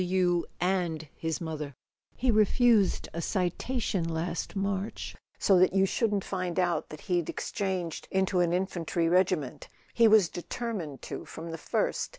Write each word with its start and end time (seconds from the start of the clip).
"You 0.03 0.47
and 0.59 1.07
his 1.15 1.39
mother: 1.39 1.75
he 2.15 2.31
refused 2.31 3.07
a 3.13 3.21
citation 3.21 4.03
last 4.11 4.55
March 4.55 5.15
so 5.37 5.59
that 5.59 5.73
you 5.73 5.85
shouldn't 5.85 6.23
find 6.23 6.57
out 6.57 6.89
that 6.89 7.01
he'd 7.01 7.27
ex¬ 7.27 7.53
changed 7.53 8.07
into 8.09 8.39
an 8.39 8.51
infantry 8.51 9.07
regiment. 9.07 9.67
He 9.93 10.07
was 10.07 10.27
determined 10.27 11.03
to 11.03 11.23
from 11.25 11.51
the 11.51 11.59
first. 11.59 12.09